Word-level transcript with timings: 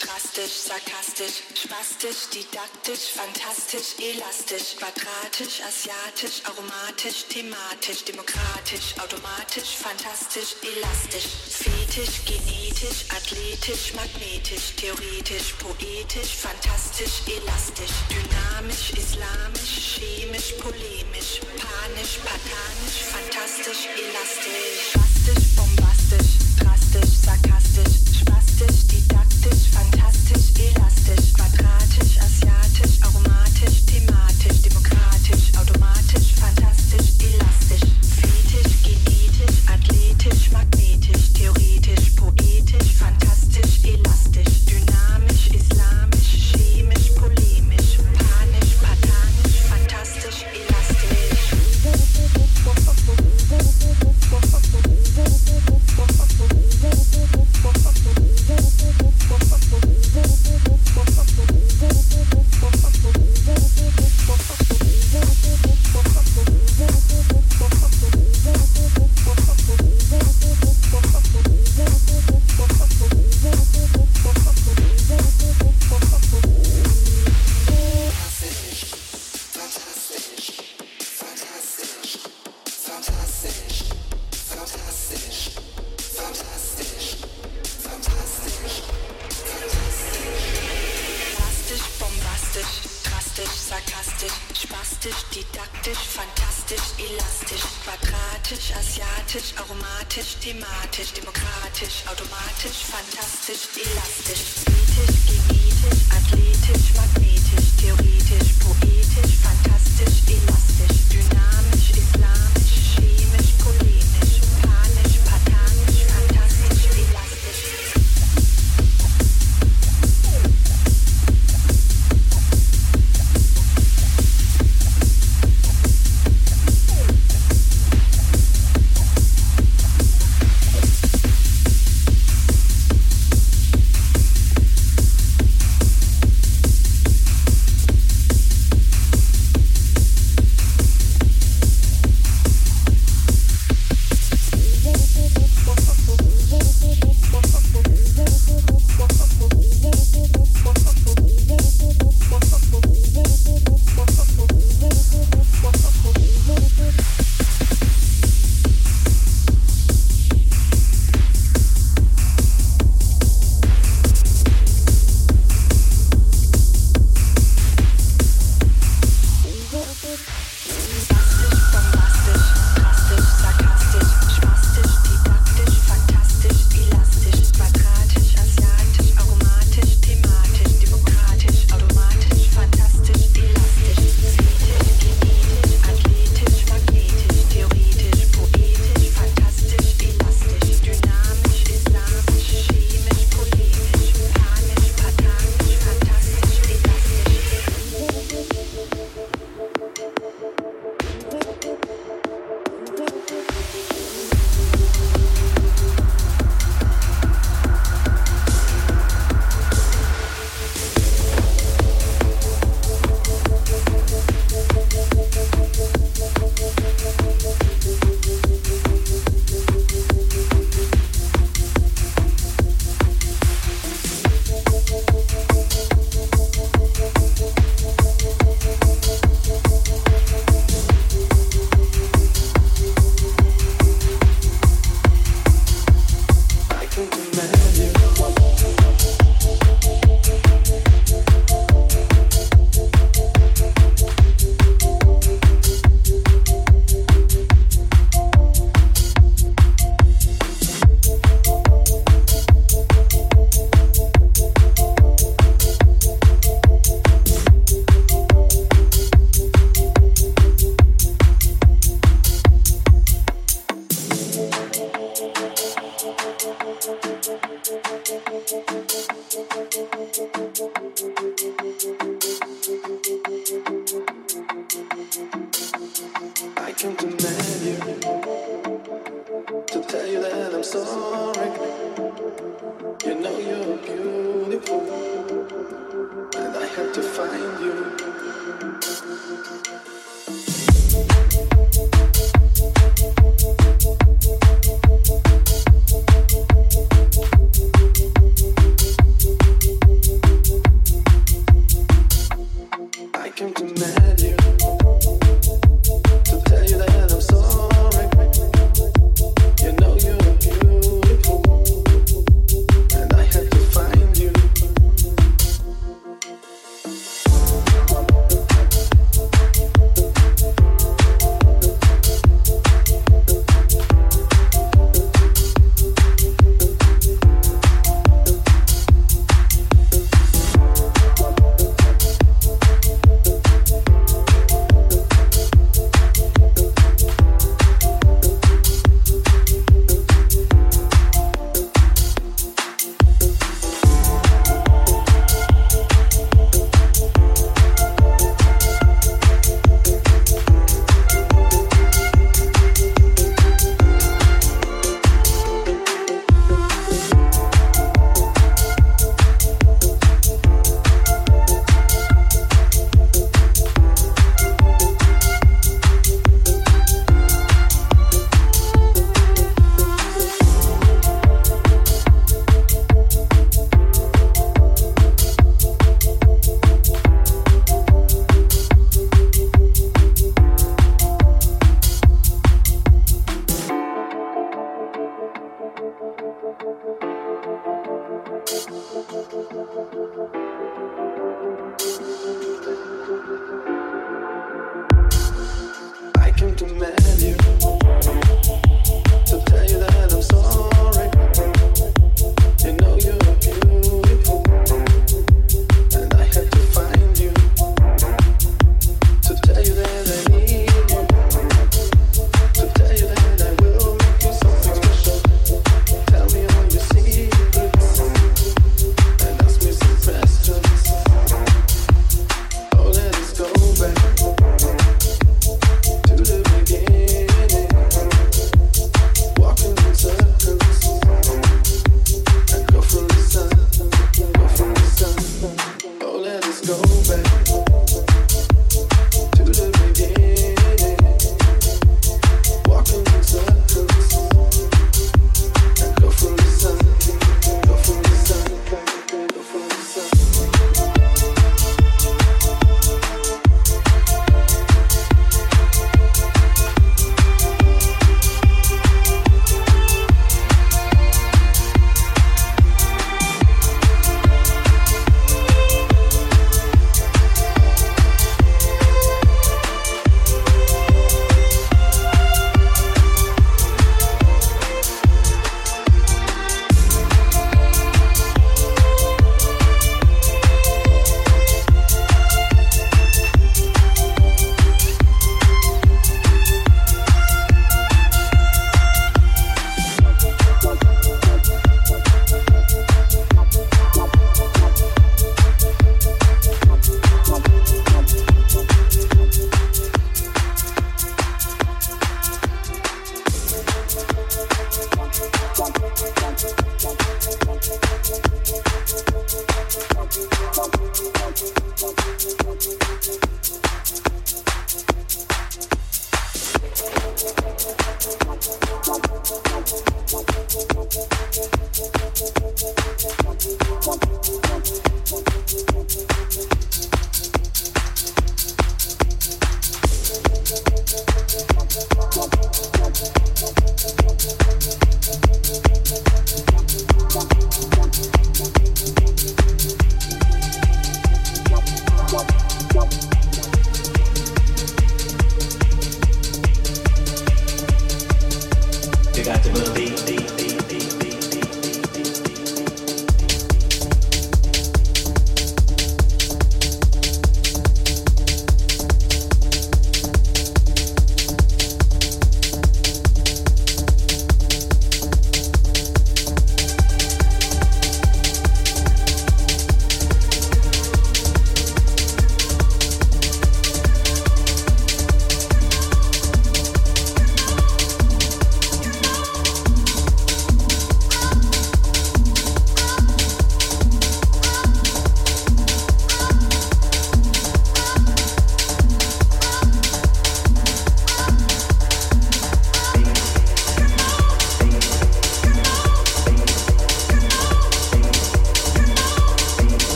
Drastisch, 0.00 0.56
sarkastisch, 0.68 1.42
spastisch, 1.54 2.28
didaktisch, 2.32 3.12
fantastisch, 3.12 3.98
elastisch, 4.00 4.76
quadratisch, 4.80 5.60
asiatisch, 5.68 6.40
aromatisch, 6.48 7.24
thematisch, 7.28 8.04
demokratisch, 8.04 8.96
automatisch, 8.96 9.76
fantastisch, 9.76 10.56
elastisch, 10.64 11.28
fetisch, 11.60 12.24
genetisch, 12.24 13.04
athletisch, 13.12 13.92
magnetisch, 13.92 14.72
theoretisch, 14.80 15.52
poetisch, 15.60 16.32
fantastisch, 16.40 17.20
elastisch, 17.28 17.96
dynamisch, 18.08 18.96
islamisch, 18.96 20.00
chemisch, 20.00 20.52
polemisch, 20.62 21.40
panisch, 21.60 22.16
patanisch, 22.24 22.98
fantastisch, 23.12 23.82
elastisch, 23.92 24.88
spastisch, 24.88 25.44
bombastisch, 25.56 26.30
drastisch. 26.60 26.75
Didaktisch, 28.56 29.70
fantastisch, 29.70 30.52
elastisch, 30.58 31.32
quadratisch, 31.34 32.18
asiatisch, 32.18 33.02
aromatisch, 33.02 33.84
thematisch. 33.86 34.25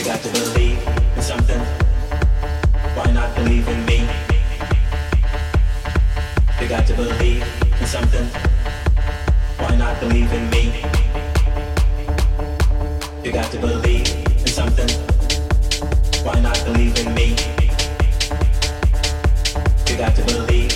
You 0.00 0.06
got 0.06 0.22
to 0.22 0.30
believe 0.30 0.78
in 1.14 1.22
something. 1.22 1.60
Why 2.96 3.12
not 3.12 3.36
believe 3.36 3.68
in 3.68 3.84
me? 3.84 4.08
You 6.58 6.68
got 6.68 6.86
to 6.86 6.94
believe 6.94 7.44
in 7.78 7.86
something. 7.86 8.26
Why 9.58 9.76
not 9.76 10.00
believe 10.00 10.32
in 10.32 10.48
me? 10.48 10.72
You 13.22 13.30
got 13.30 13.52
to 13.52 13.58
believe 13.58 14.08
in 14.40 14.46
something. 14.46 14.88
Why 16.24 16.40
not 16.40 16.58
believe 16.64 16.96
in 16.96 17.12
me? 17.12 17.36
You 19.86 19.98
got 19.98 20.16
to 20.16 20.24
believe. 20.24 20.69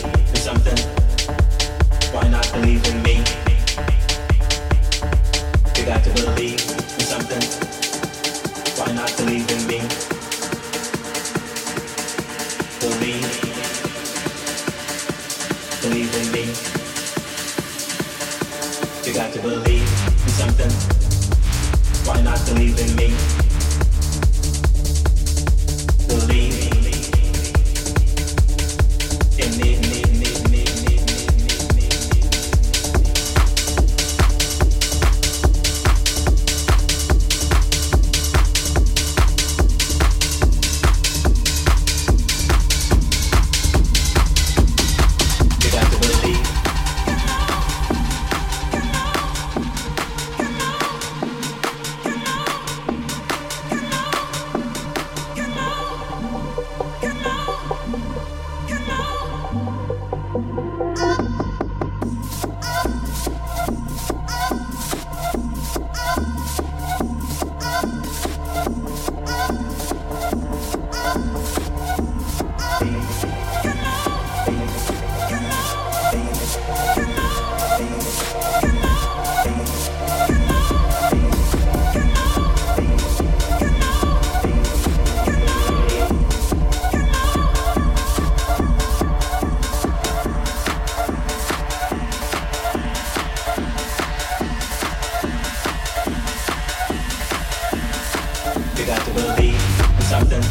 nothing? 100.25 100.43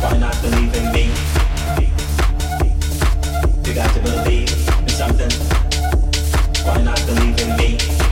Why 0.00 0.16
not 0.18 0.40
believe 0.42 0.74
in 0.74 0.92
me? 0.92 1.10
You 3.64 3.74
got 3.74 3.92
to 3.94 4.00
believe 4.00 4.50
in 4.80 4.88
something. 4.88 5.30
Why 6.64 6.82
not 6.82 7.04
believe 7.06 7.38
in 7.40 7.56
me? 7.56 8.07